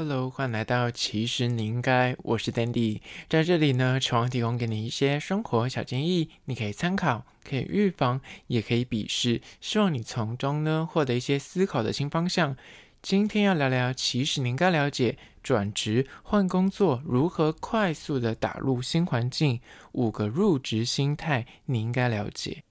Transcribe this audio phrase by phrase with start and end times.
[0.00, 12.56] Hello，欢迎来到其实你应该，我是 Dandy，在这里呢，希望提供给你一些生活小建议，你可以参考，可以预防，也可以鄙视，希望你从中呢获得一些思考的新方向。
[13.02, 19.60] 今天要聊聊，其实你应该了解转职换工作如何快速的打入新环境，
[19.90, 22.62] 五个入职心态你应该了解。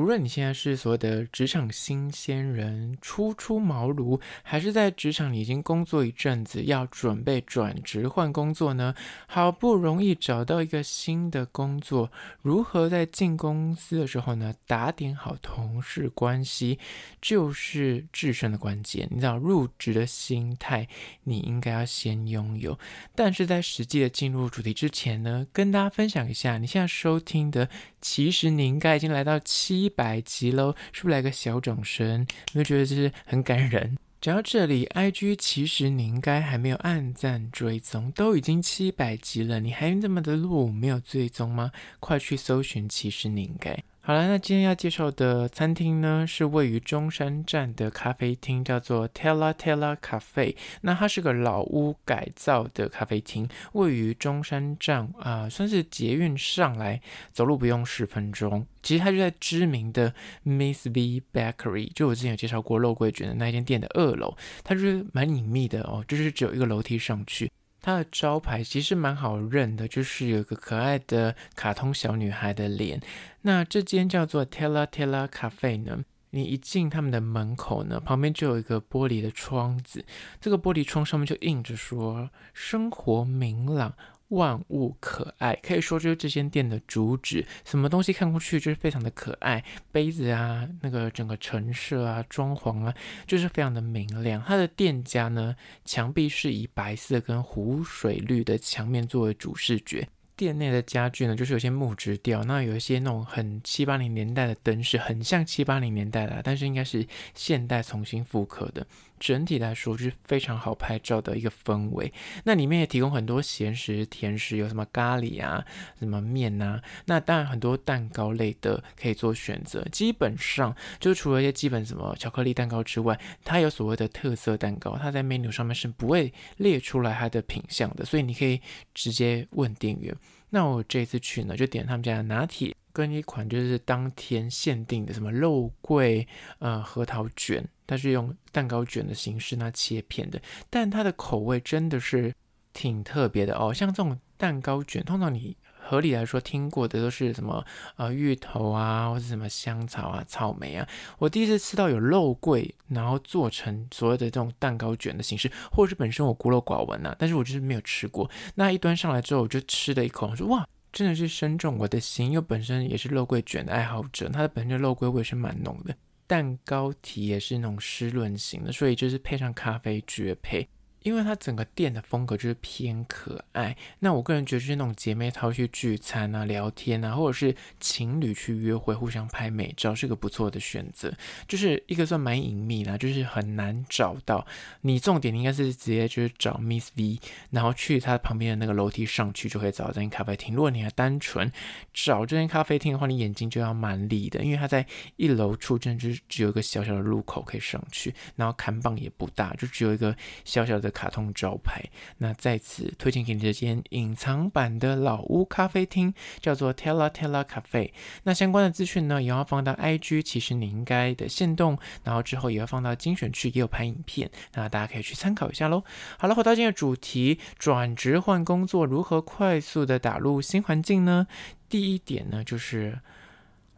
[0.00, 8.94] 无论你现在是所谓的职场新鲜人，初出茅庐，还是在职场里已经工作一阵子，要准备转职换工作呢？
[9.26, 12.10] 好不容易找到一个新的工作，
[12.40, 16.78] 如何在进公司的时候呢，打点好同事关系，
[17.20, 19.06] 就是制胜的关键。
[19.10, 20.88] 你知道入职的心态，
[21.24, 22.78] 你应该要先拥有。
[23.14, 27.68] 但是在实际的进入主题之前呢，跟大家分享一下，你现在收听的，
[28.00, 29.90] 其实你应该已经来到七。
[30.00, 32.20] 百集喽，是不是来个小掌声？
[32.20, 33.98] 有没有觉得这是很感人。
[34.20, 41.70] 讲到这里，IG 其实你应该还没有按赞追踪，都已经七百集了，你还那么的路没有追踪吗？
[41.98, 43.78] 快去搜寻，其实你应该。
[44.10, 50.56] 好了，那今天要介绍的餐厅呢，是位于中山站的咖啡厅，叫做 Tella Tella Cafe。
[50.80, 57.00] 那它是个老屋改造的咖啡厅，位于中山站啊、算是捷运上来
[57.30, 58.66] 走路不用十分钟。
[58.82, 67.48] 其实它就在知名的 Miss V Bakery，就我之前有介绍过肉桂卷的那间店的二楼，它就是蛮隐秘的哦，就是只有一个楼梯上去。
[67.80, 73.00] 它的招牌其实蛮好认的，就是有个可爱的卡通小女孩的脸。
[73.42, 80.04] 那这间叫做 Tella Tella Cafe 呢，你一进他们的门口呢，旁边就有一个玻璃的窗子，
[80.40, 83.94] 这个玻璃窗上面就印着说“生活明朗”。
[84.30, 87.46] 万物可爱，可以说就是这间店的主旨。
[87.64, 92.94] 什么东西看过去就是非常的可爱，杯子啊，那个整个陈设啊，装潢啊，
[93.26, 94.42] 就是非常的明亮。
[94.46, 100.08] 它的店家呢，墙壁是以白色跟湖水绿的墙面作为主视觉。
[100.40, 108.86] 店内的家具呢，就是有些木质调，那有一些那种很七八零年代的灯饰，很像七八零年代的，但是应该是现代重新复刻的。
[109.18, 112.10] 整体来说就是非常好拍照的一个氛围。
[112.44, 115.62] 那里面也提供很多咸食、甜食，有什么咖喱啊、
[115.98, 116.82] 什么面啊。
[117.04, 119.86] 那当然很多蛋糕类的可以做选择。
[119.92, 128.58] 基本上就除了一些基本什么巧克力蛋糕之外，它有所谓的特色蛋糕，它在 menu 上面是不会列出来它的品相的，所以你可以
[128.94, 130.16] 直接问店员。
[130.50, 136.26] 那我这次去呢，就点他们家的拿铁跟一款就是当天限定的什么肉桂
[136.58, 142.34] 呃核桃卷，它是用蛋糕卷的形式那切片的，但它的口味真的是
[142.72, 143.72] 挺特别的哦。
[143.72, 145.56] 像这种蛋糕卷，通常你。
[145.82, 147.64] 合理来说，听过的都是什么
[147.96, 150.86] 呃芋头啊，或者什么香草啊、草莓啊。
[151.18, 158.30] 我第一次吃到有肉桂，然后做成所谓的这种蛋糕卷的形式，或者是本身我孤陋寡闻呐，但是我就是没有吃过。
[158.54, 165.94] 那一端上来之后，我就吃了一口，我说哇，真的是深中我的心，因为本身也是肉桂卷的爱好者，它的本身肉桂味是蛮浓的，
[166.26, 170.68] 蛋糕体也是那种湿润型的，所以就是配上咖啡绝配。
[171.02, 181.10] 因为它整个店的风格就是偏可爱，那我个人觉得是那种姐妹淘去聚餐啊、聊天啊，或者是情侣去约会互相拍美照，是个不错的选择。
[181.48, 184.46] 就是一个算蛮隐秘的，就是很难找到。
[184.82, 187.18] 你重点应该是直接就是找 Miss V，
[187.50, 190.54] 然后去它旁边的那个楼梯上去就可以找到这间咖啡厅。
[190.54, 191.50] 如果你还单纯
[191.94, 194.84] 找这间咖啡厅的话，你眼睛就要蛮利的，因为它在
[195.16, 200.89] 一楼处，真的就是只有一个小小的入口可以上去，然后看棒也不大，就只有一个小小的。
[200.90, 201.82] 卡通招牌，
[202.18, 207.92] 那在此推荐给你这间隐藏版的老屋咖啡厅，叫做 Tella Tella Cafe。
[208.24, 215.82] 那相关的资讯呢，也要放到 IG，其实你应该的限动，然后之后也要放到精选区，也有拍影片，那大家可以去参考一下喽。
[216.18, 221.26] 好了，回到今天的主题，转职换工作如何快速的打入新环境呢？
[221.68, 223.00] 第一点呢，就是。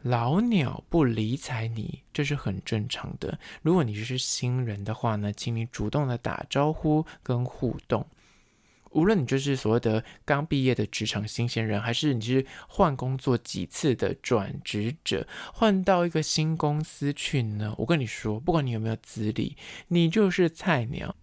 [0.02, 3.38] 老鸟不理睬你，这是很正常的。
[3.62, 8.06] 如果你是新人的话呢，请你主动的打招呼跟互动。
[8.90, 19.56] 无论你就是所谓的刚毕业的职场新鲜人，还是你是换工作几次的转职者，换到一个新公司去呢，我跟你说，不管你有没有资历，
[19.88, 21.16] 你就是菜鸟。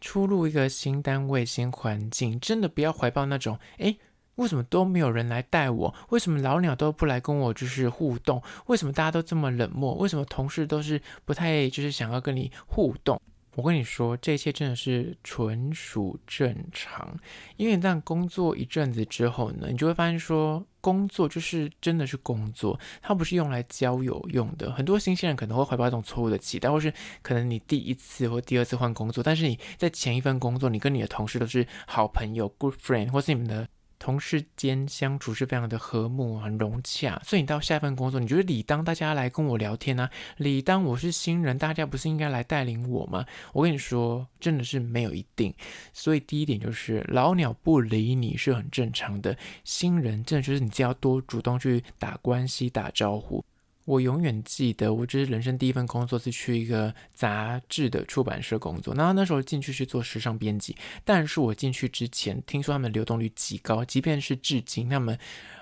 [0.00, 3.98] 初入一个新单位、新环境，真的不要怀抱那种诶。
[4.36, 5.94] 为什么都没有人来带我？
[6.08, 8.42] 为什么老鸟都不来跟我就是互动？
[8.66, 9.94] 为什么大家都这么冷漠？
[9.94, 13.20] 为什么同事都是不太就是想要跟你互动？
[13.56, 17.14] 我跟你说，这一切真的是纯属正常。
[17.56, 24.72] 因为一旦工作一阵子之后呢，你就会发现说，工作就是真的是工作，它不是用来交友用的。
[24.72, 33.68] 很多新鲜人可能会怀抱一种错误的期待，或是可能你第一次或第二次换工作，但是你在前一份工作，你跟你的同事都是好朋友 （good friend），或是你们的。
[34.00, 43.24] 同事间相处是非常的和睦，很融洽，所以你到下一份工作，你觉得理当大家来跟我聊天啊，理当我是新人，大家不是应该来带领我吗？
[43.52, 45.54] 我跟你说，真的是没有一定。
[45.92, 53.44] 所以第一点就是老鸟不理你是很正常的，新人真的就是你只要多主动去打关系、打招呼。
[53.84, 58.94] 我永远记得，我这是人生第一份工作，是去一个杂志的出版社工作。
[58.94, 65.18] 那那时候进去是做时尚编辑，但是我进去之前听说他们流动率极高，即便是至今他们。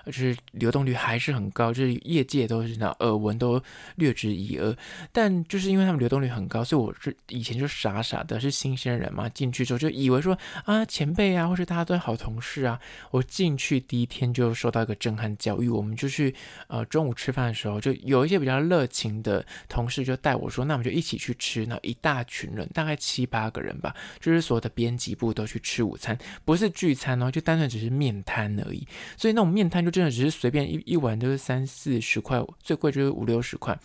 [0.09, 3.61] 就是流动率还是很高，就是业界都是那耳闻都
[3.95, 4.75] 略知一二，
[5.11, 10.35] 但就是因为他们流动率很高，所以我是以前就傻傻的，是新鲜人嘛，进去之后就以为说
[10.65, 12.79] 啊前辈啊，或是大家都好同事啊。
[13.11, 16.33] 我进去第一天就受到一个震撼教育，我们就去
[16.67, 29.98] 呃中午吃饭的时候，就有一些比较热情的同事就带我说，那我们就一起去吃，那一大群人，大概七八个人吧，就是所有的编辑部都去吃午餐，不是聚餐哦，就单纯只是面摊而已，所以那种面摊就。
[29.99, 33.77] 真的只是随便一一碗就是三四十块，最贵就是五六十块。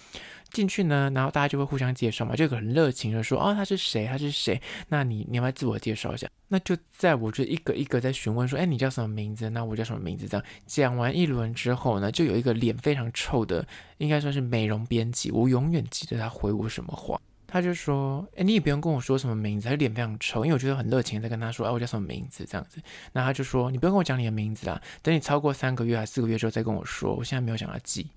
[0.53, 4.07] 进去呢，然后大家就会互相介绍嘛，就很热情的说：“哦，他是谁？
[4.07, 4.63] 他是谁？
[4.87, 9.51] 那你你要不要自我介绍一下？”那就在我就一个一个在询问说：“哎，你叫什么名字？
[9.51, 13.67] 那我叫什么名字？”这样讲完一轮之后呢，就有一个脸非常臭的，
[13.99, 15.33] 应该算是美容编辑。
[15.33, 17.21] 我永远记得他回我什么话。
[17.55, 22.83] 他就说：“哎，你也不用跟我说什么名字，他脸非常臭，因为我觉得很热情，在跟他说，哎，我叫什么名字这样子。
[23.13, 28.09] 那他就说，你不用跟我讲你的名字啦，等你超过三个月还四个月之后再跟我说，我现在没有想要记。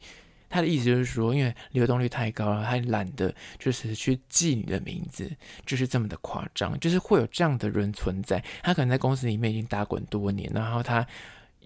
[0.50, 5.31] 他的意思就是说，因为流动率太高了，他懒得就是去记你的名字，
[5.68, 8.44] 就是这么的夸张，就是会有这样的人存在。
[8.63, 11.06] 他可能在公司里面已经打滚多年，然后他。”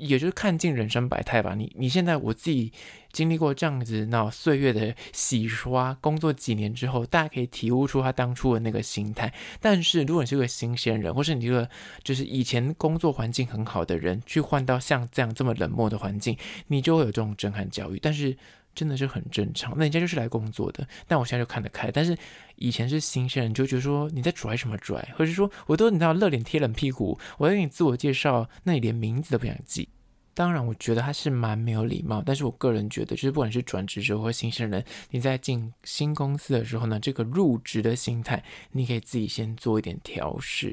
[0.01, 1.53] 也就是看尽人生百态吧。
[1.55, 2.71] 你你现在我自己
[3.11, 9.33] 经历过这样子那岁月的洗刷，工作几年之后，大家可以体悟出他当初的那个心态。
[9.59, 11.69] 但是如果你是个新鲜人，或是你这个
[12.03, 16.35] 就是以前工作环境很好的人，去换到像这样这么冷漠的环境，
[16.67, 17.99] 你就会有这种震撼教育。
[18.01, 18.35] 但是。
[18.73, 20.87] 真的是很正常，那人家就是来工作的。
[21.07, 21.91] 但我现在就看得开。
[21.91, 22.17] 但是
[22.55, 29.89] 以前是新鲜人，就觉得说你在拽什么拽，或者说我都你知道热脸贴冷屁股，我在给你自我介绍，那你连名字都不想记。
[30.33, 32.23] 当然，我觉得他是蛮没有礼貌。
[32.25, 38.41] 但是我个人觉得，就是不管是转职者或新鲜人，你在进新公司的时候呢，这个入职的心态，
[38.71, 40.71] 你可以自己先做一点调试。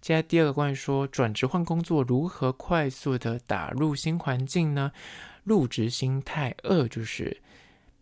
[0.00, 4.92] 接下来第二个关于说转职换工作如何快速的打入新环境呢？
[5.44, 7.40] 入职心态二就是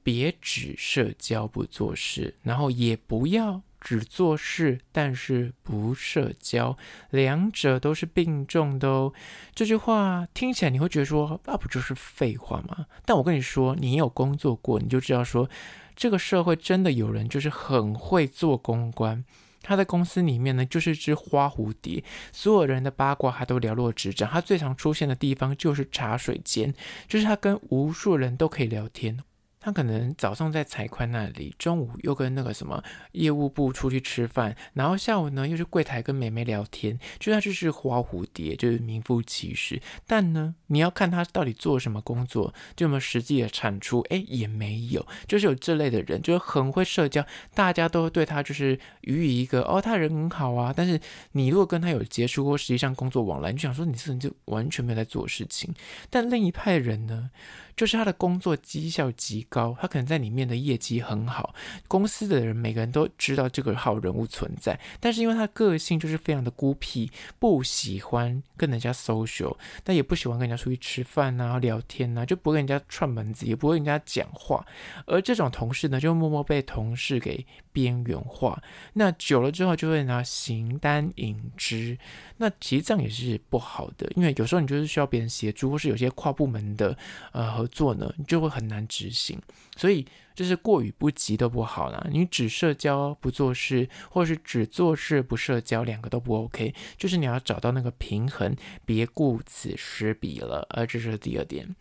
[0.02, 6.76] 别只社交不做事，然后也不要只做事但是不社交，
[7.10, 9.12] 两者都是并重的哦。
[9.54, 12.86] 这句话听起来你会觉得说，那不就是废话吗？
[13.04, 15.48] 但我跟你说，你有工作过，你就知道说，
[15.94, 19.24] 这个社会真的有人就是很会做公关。
[19.68, 24.26] 他在公司里面呢，就是只花蝴蝶，所有人的八卦他都了若指掌。
[24.30, 26.72] 他最常出现的地方就是茶水间，
[27.06, 29.18] 就是他跟无数人都可以聊天。
[29.60, 32.82] 他可能早上在财会那里，中午又跟那个什么
[33.12, 39.80] 业务部出去吃饭，然后下午呢又去柜台跟美眉聊天，就他就是花蝴蝶，就是名副其实。
[40.06, 45.04] 但呢，你要看他到底做什么工作，就有没有实际的产出，哎，也没有。
[45.26, 50.72] 就是有这类的人，就是很会社交，大家都对他就是予以一个哦，他人很好啊。
[50.74, 51.00] 但是
[51.32, 55.74] 你如果跟他有接触过，实际上工作往来，你就想说你这人就完全没有在做事情。
[56.08, 57.30] 但另一派人呢？
[57.78, 61.54] 就是他的工作绩效极高，他可能在里面的业绩很好，
[61.86, 67.08] 公司的人每个人都知道这个好人物存在，但是因为他个性就是非常的孤僻，
[67.38, 74.66] 不喜欢跟人家 social，但也不喜欢跟人家出去吃饭啊、聊天啊，就不会跟人家串门子，也不会跟人家讲话，
[75.06, 77.46] 而这种同事呢，就默默被同事给
[77.78, 78.60] 边缘化，
[78.94, 81.96] 那久了之后就会拿形单影只，
[82.38, 86.98] 那其实这样也是不好的，因为有时候你就是需要别人协助，或是有些跨部门的
[87.30, 89.40] 呃合作呢，你就会很难执行，
[89.76, 90.04] 所以
[90.34, 92.04] 就是过与不及都不好啦。
[92.10, 100.66] 你只社交不做事，或是只做事不社交，两个都不 OK，就是你要找到那个平衡，别顾此失彼了。
[100.70, 101.76] 而这是第二点。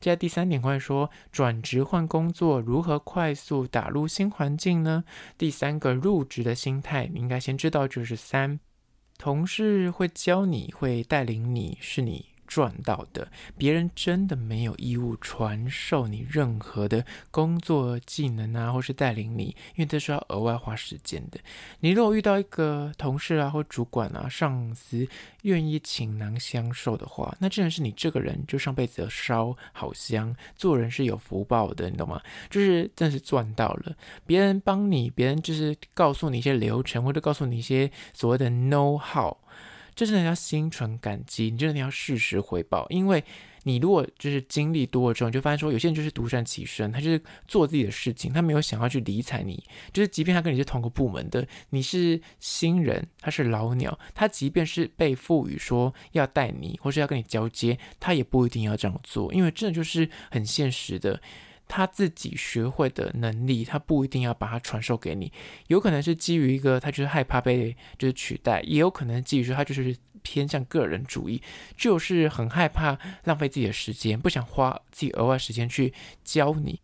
[0.00, 5.04] 接下第三点，关于说转职换工作如何快速打入新环境呢？
[5.36, 8.60] 第三个入职的心态，你应该先知道就是三，
[9.18, 21.38] 同事会教你会带领你，是你赚到的，别人真的没有义务传授你任何的工作技能啊，或是带领你，因为这是要额外花时间的。
[21.80, 25.06] 你如果遇到一个同事啊，或主管啊、上司
[25.42, 32.20] 愿意倾囊相授的话，那真的是你这个人就上辈子烧好香，做人是有福报的，你懂吗？
[32.48, 33.94] 就是真的是赚到了，
[34.26, 39.36] 别人帮你，别人就是告诉你一些流程，或者告诉你一些所谓的 know how。
[39.98, 43.24] 这真的要心存感激，你真的要适时回报，因为
[43.64, 49.60] 你如果就是经历多了之后，你就发现说，有些人就是独善其身，他就是做自己的事情，他没有想要去理睬你，
[49.92, 61.20] 就是即便他跟你是同个部门的，你是新人，他是老鸟，他即便是被赋予说要带你或是要跟你交接，他也不一定要这样做，因为真的就是很现实的。
[61.68, 65.30] 他自己学会的能力，他不一定要把它传授给你，
[65.68, 71.40] 有可能是基于一个他就是害怕被就是取代，也有可能基于说他就是偏向个人主义，
[71.76, 75.92] 就是很害怕浪费自己的时间，不想花自己额外时间去
[76.24, 76.80] 教你。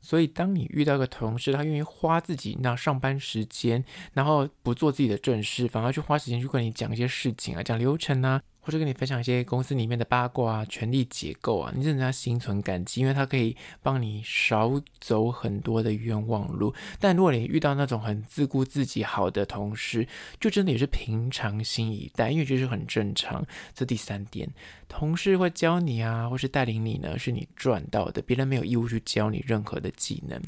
[0.00, 8.40] 所以，当你遇到一个同事，他愿意花自己那上班时间，然后不做自己的正事，反而去花时间去跟你讲一些事情啊，讲流程啊。
[8.68, 16.74] 或者跟你分享一些公司里面的八卦啊、权力结构啊，你真的要心存感激，因为他可以帮你少走很多的冤枉路。
[17.00, 20.06] 但如果你遇到那种很自顾自己好的同事，
[20.38, 23.42] 就真的也是平常心以待，因为这是很正常。
[23.72, 24.46] 这第三点，
[24.86, 30.38] 同事会教你啊，或是带领你呢，是你赚到的，别人没有义务去教你任何的技能。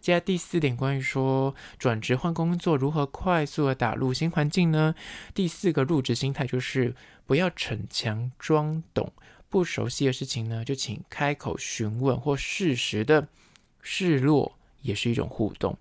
[0.00, 4.94] 接下来第四点，关于说转职换工作如何快速的打入新环境呢？
[5.34, 6.94] 第四个入职心态就是。
[7.28, 9.12] 不要逞强装懂，
[9.50, 13.28] 不熟悉的事情呢，就请开口询问或适时的
[13.82, 15.76] 示弱，也是一种互动。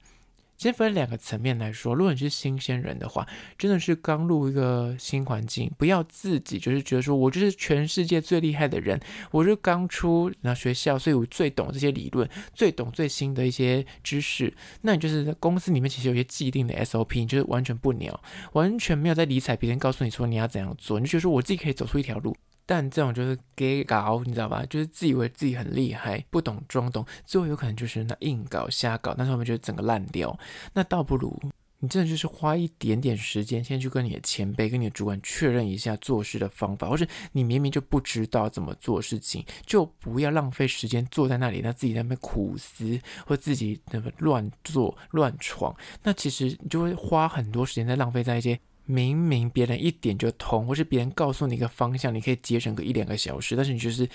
[0.57, 8.99] 先分两个层面来说，如果你是新鲜人的话，真的是刚入一个新环境，不要自己就是觉得说我就是全世界最厉害的人，
[9.31, 14.51] 我是刚出那学校，所以我最懂这些理论，最懂最新的一些知识。
[14.81, 18.19] 那你就是在公司里面其实有些既定的 SOP，你就是完全不鸟，
[18.53, 22.35] 完全没有在理睬别人告诉你说你要怎样做，你就觉得说我自己可以走出一条路。
[22.67, 24.63] 但这种就是给搞，你知道吧？
[24.69, 30.37] 就是自以为自己很厉害，不懂装懂，最后有可能就是那硬搞瞎搞，但是后面就整个烂掉。
[30.73, 31.41] 那倒不如
[31.79, 45.73] 你真的就是花一点点时间，先去跟你的前辈、跟你的主管确认一下做事的方法，或是你明明就不知道怎么做事情，就不要浪费时间坐在那里，那自己在那边苦思，或自己那么乱做乱闯。
[46.03, 48.59] 那其实你就会花很多时间在浪费在一些。
[48.87, 54.09] 明明别人一点就通，或是别人告诉你一个方向，你可以节省个一两个小时，但是你就是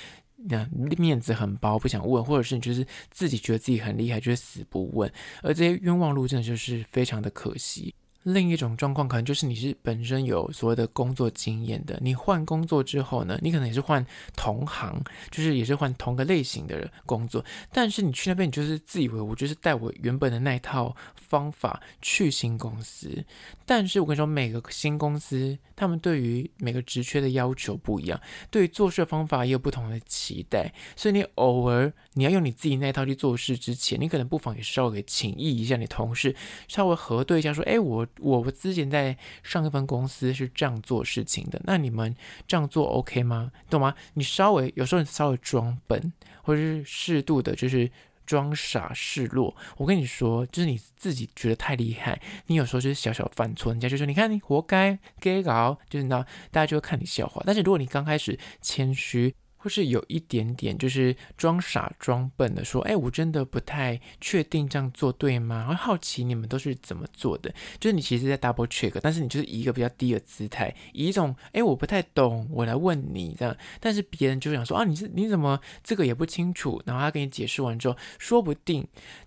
[0.48, 0.66] 那
[0.98, 5.08] 面子很薄，不想问，或者是你就是自己觉得自己很厉害，就是死不问，
[5.42, 7.94] 而这些冤枉路真的就是非常的可惜。
[8.24, 14.04] 另一种状况可能就是你是本身有所谓的工作经验的，你换工作之后呢，你可能也是换
[14.36, 23.24] 同行，就是也是换同个类型的工作，但是你去那边，你就是自以为我就是带我原本的那一套方法去新公司，
[23.66, 36.36] 但是我跟你说，每个新公司他们对于每个职缺的要求不一样，对于做事的方法也有不同的期待，所以你偶尔你要用你自己那一套去做事之前，你可能不妨也稍微请益一下你同事，
[36.68, 38.06] 稍微核对一下说，哎，我。
[38.20, 42.14] 我之前在上一份公司是这样做事情的，那你们
[42.46, 43.50] 这样做 OK 吗？
[43.68, 43.94] 懂吗？
[44.14, 47.90] 你稍微有时候你稍微装笨，或者是适度的，就是
[48.26, 49.54] 装傻示弱。
[49.76, 57.42] 我跟你说，就是你自己觉得太厉害，你有时候就是小小犯错，人家就说你看你活该，给搞，就是那大家就会看你笑话。
[57.46, 59.34] 但是如果你刚开始谦虚。
[59.62, 65.66] 或是有一点点，就是装傻装笨的说，哎，我真的不太确定这样做对吗？
[65.68, 67.54] 会好奇你们都是怎么做的？
[67.78, 73.56] 就是你其实在 double check，但是你就是以一个比较低的姿态，以一种哎我不太懂，我来问你这样。
[73.78, 76.82] 但是别人就想说啊，你是你怎么这个也不清楚？
[76.84, 78.84] 然后他给你解释完之后，说不定。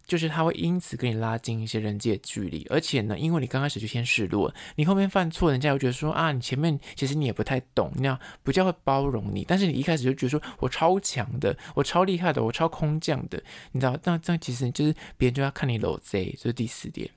[0.08, 9.44] 就是他会因此跟你拉近一些人际的距离，而且呢，因为你刚开始就先示弱，你后面犯错，人家又觉得说啊，你前面其实你也不太懂，那样比较会包容你。
[9.48, 13.42] 但是你一开始就觉得说我超强的，我超厉害的，我超空降的，
[13.72, 13.98] 你知道？
[14.04, 17.10] 那这样其实就是别人就要看你搂贼，这是第四点。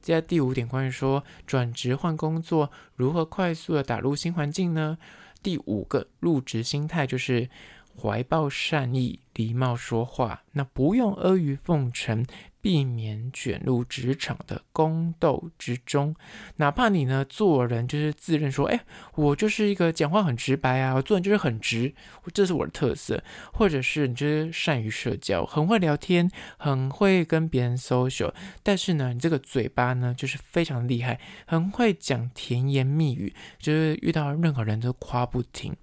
[0.00, 4.98] 接下来第五点，关于说转职换工作如何快速的打入新环境呢？
[5.42, 7.48] 第五个入职心态就是。
[7.94, 12.24] 怀抱善意，礼貌说话，那不用阿谀奉承，
[12.62, 16.16] 避免卷入职场的宫斗之中。
[16.56, 18.80] 哪怕你呢做人就是自认说，哎，
[19.16, 21.92] 我就是一个讲话很直白啊，我做人就是很直，
[22.32, 23.22] 这是我的特色。
[23.52, 35.74] 或者是你就是善于社交，很会聊天，很会跟别人 social，但是呢，你这个嘴巴呢就是非常厉害，很会讲甜言蜜语，就是遇到任何人都夸不停。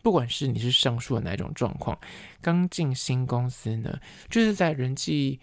[0.00, 1.98] 不管是你是上述的哪种状况，
[2.40, 3.98] 刚进新公司呢，
[4.30, 5.40] 就是在人际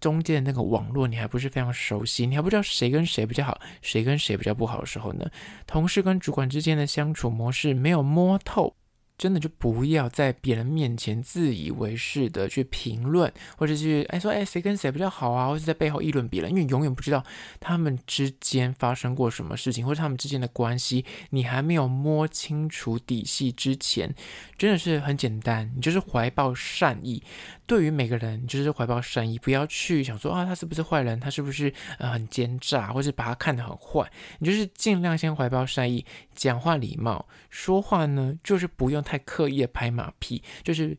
[0.00, 5.30] 中间的那个网络，你还不是非常熟悉，你还不知道谁跟谁比较好，谁跟谁比较不好的时候呢，
[5.66, 8.74] 同事跟主管之间的相处模式没有摸透。
[9.18, 17.20] 真的就不要在别人面前自以为是的去评论，或者去哎说哎谁跟谁比较好啊，或者在背后议论别人，因为永远不知道
[17.58, 24.14] 他们之间发生过什么事情，或者他们之间的关系，你还没有摸清楚底细之前，
[24.56, 27.20] 真的是很简单，你就是怀抱善意，
[27.66, 34.08] 对于每个人，你就是怀抱善意，不要去想说啊他是不是坏人，他是不是呃很奸诈，或是把他看得很坏，
[34.38, 36.06] 你就是尽量先怀抱善意，
[36.36, 39.02] 讲话礼貌，说话呢就是不用。
[39.08, 40.94] 太刻意的拍马屁，就是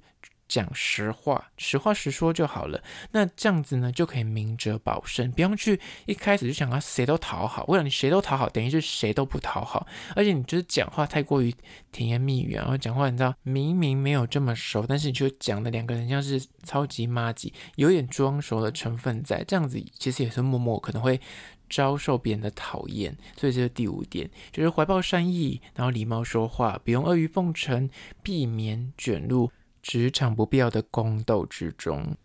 [0.47, 2.81] 讲实话，实话实说就好了。
[3.11, 7.63] 那这样子呢，就可以明哲保身，不用去一开始就想要谁都讨好。
[7.67, 9.85] 为了你谁都讨好，等于是谁都不讨好。
[10.15, 11.53] 而且你就是讲话太过于
[11.91, 19.43] 甜言蜜语，然后讲话你知道明明没有这么熟，但是你就讲的两个人像是超级麻吉，有点装熟的成分在。
[19.43, 21.21] 这样子其实也是默默可能会。
[21.69, 27.89] 遭受别人的讨厌，所以这是第五点，就是怀抱善意，然后礼貌说话，不用阿谀奉承，
[28.23, 32.15] 避免卷入职场不必要的宫斗之中。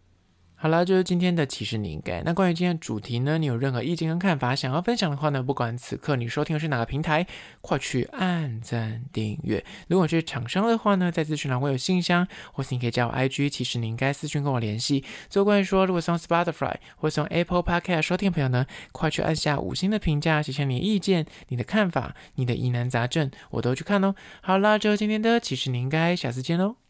[0.65, 2.23] 好啦，就是今天的其实你应该。
[2.23, 7.27] 那关于今天的主题呢，你有任何意见跟看法想要分享的话呢，不管此刻你收听的是哪个平台，
[7.61, 9.63] 快去按赞订阅。
[9.89, 15.05] 如果是厂商的话呢，在资讯栏会有信箱，或是你可以加我 IG，其实你应该私讯跟我联系。
[15.29, 24.15] 最后关于说，如果是用 Spotify 或是 Apple Podcast 收听的朋友呢，快去按下五星的评价，写下你的意见、你的看法、你的疑难杂症，我都去看哦。
[24.41, 26.84] 好啦，就是今天的其实你应该，下次见喽。